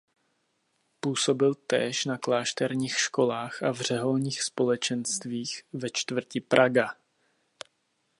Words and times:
Působil 0.99 1.55
též 1.55 2.05
na 2.05 2.17
klášterních 2.17 2.97
školách 2.97 3.63
a 3.63 3.71
v 3.71 3.75
řeholních 3.81 4.41
společenstvích 4.43 5.63
ve 5.73 5.89
čtvrti 5.89 6.39
Praga. 6.41 6.95